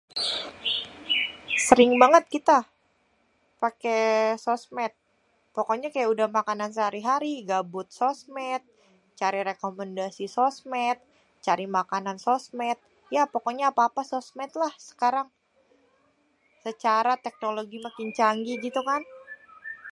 [1.67, 2.59] sering banget kita
[3.61, 3.97] pake
[4.45, 4.93] sosmet
[5.55, 8.61] pokonye kaya udeh makanan sehari-hari gabut sosmed
[9.19, 10.97] cari rekomendasi sosmed
[11.45, 12.77] cari makanan sosmed
[13.15, 14.49] ya pokoknye kalo apa-apa sosmed
[14.89, 15.27] sekarang
[16.65, 19.01] secara teknologi lebih canggih gitu kan